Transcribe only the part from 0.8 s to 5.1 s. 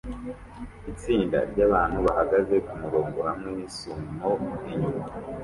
Itsinda ryabantu bahagaze kumurongo hamwe nisumo inyuma